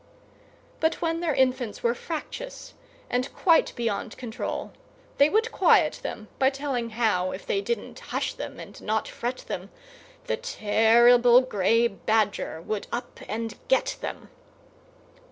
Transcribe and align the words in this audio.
But 0.79 0.99
when 0.99 1.19
their 1.19 1.35
infants 1.35 1.83
were 1.83 1.93
fractious 1.93 2.73
and 3.07 3.31
quite 3.35 3.71
beyond 3.75 4.17
control, 4.17 4.71
they 5.19 5.29
would 5.29 5.51
quiet 5.51 5.99
them 6.01 6.27
by 6.39 6.49
telling 6.49 6.89
how, 6.89 7.29
if 7.33 7.45
they 7.45 7.61
didn't 7.61 7.99
hush 7.99 8.33
them 8.33 8.59
and 8.59 8.81
not 8.81 9.07
fret 9.07 9.45
them, 9.47 9.69
the 10.25 10.37
terrible 10.37 11.41
grey 11.41 11.87
Badger 11.87 12.63
would 12.63 12.87
up 12.91 13.19
and 13.27 13.53
get 13.67 13.97
them. 14.01 14.31